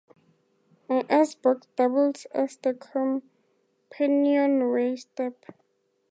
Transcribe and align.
A 0.89 1.05
icebox 1.13 1.67
doubles 1.75 2.25
as 2.33 2.57
the 2.57 2.73
companionway 2.73 4.95
step. 4.95 5.45